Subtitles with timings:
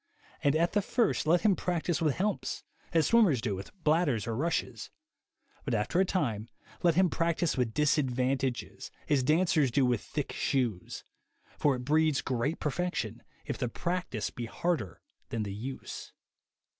[0.43, 4.35] And, at the first, let him practise with helps, as swimmers do with bladders, or
[4.35, 4.89] rushes;
[5.63, 6.49] but after a time
[6.81, 11.03] let him practise with disadvantages, as dancers do with thick shoes;
[11.59, 16.11] for it breeds great perfection if the practice be harder than the use."